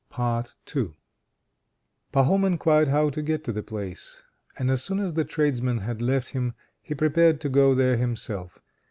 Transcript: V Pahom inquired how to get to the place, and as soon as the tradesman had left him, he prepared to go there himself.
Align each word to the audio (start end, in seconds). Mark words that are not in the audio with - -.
V 0.09 0.15
Pahom 2.11 2.43
inquired 2.43 2.87
how 2.87 3.11
to 3.11 3.21
get 3.21 3.43
to 3.43 3.51
the 3.51 3.61
place, 3.61 4.23
and 4.57 4.71
as 4.71 4.81
soon 4.83 4.99
as 4.99 5.13
the 5.13 5.23
tradesman 5.23 5.77
had 5.77 6.01
left 6.01 6.29
him, 6.29 6.55
he 6.81 6.95
prepared 6.95 7.39
to 7.39 7.49
go 7.49 7.75
there 7.75 7.97
himself. 7.97 8.57